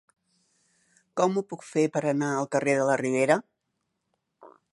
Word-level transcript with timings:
Com 1.21 1.37
ho 1.37 1.43
puc 1.53 1.65
fer 1.73 1.83
per 1.97 2.03
anar 2.13 2.31
al 2.39 2.49
carrer 2.57 2.75
de 2.81 2.89
la 2.91 2.97
Ribera? 3.03 3.37